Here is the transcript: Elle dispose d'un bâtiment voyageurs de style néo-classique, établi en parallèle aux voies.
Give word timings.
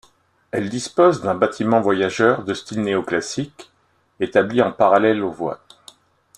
Elle 0.49 0.69
dispose 0.69 1.21
d'un 1.21 1.35
bâtiment 1.35 1.79
voyageurs 1.79 2.43
de 2.43 2.55
style 2.55 2.81
néo-classique, 2.81 3.71
établi 4.19 4.59
en 4.63 4.71
parallèle 4.71 5.21
aux 5.21 5.29
voies. 5.29 5.61